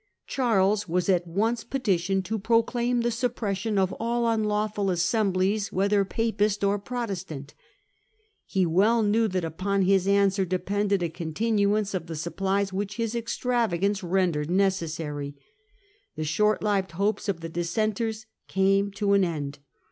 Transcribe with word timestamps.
Charles 0.25 0.89
was 0.89 1.09
at 1.09 1.27
once 1.27 1.63
petitioned 1.63 2.25
to 2.25 2.39
pro 2.39 2.63
Failure 2.63 2.63
of 2.63 2.65
c 2.71 2.77
* 2.77 2.77
a 2.79 2.89
* 2.89 2.89
m 3.05 3.11
suppression 3.11 3.77
of 3.77 3.93
all 3.99 4.27
unlawful 4.27 4.89
assemblies, 4.89 5.67
of 5.67 5.69
Charles's 5.69 5.73
whether 5.73 6.05
Papist 6.05 6.63
or 6.63 6.79
Protestant. 6.79 7.53
He 8.47 8.65
well 8.65 9.03
knew 9.03 9.27
toleration! 9.27 9.31
that 9.33 9.43
u 9.43 9.49
P 9.51 9.65
on 9.69 9.81
his 9.83 10.07
answer 10.07 10.43
depended 10.43 11.03
a 11.03 11.09
continuance 11.09 11.93
of 11.93 12.07
the 12.07 12.15
supplies 12.15 12.73
which 12.73 12.95
his 12.97 13.13
extravagance 13.13 14.01
rendered 14.01 14.49
necessary. 14.49 15.35
The 16.15 16.23
short 16.23 16.63
lived 16.63 16.93
hopes 16.93 17.29
of 17.29 17.41
the 17.41 17.49
Dissenters 17.49 18.25
came 18.47 18.89
to 18.93 19.13
an 19.13 19.23
end. 19.23 19.59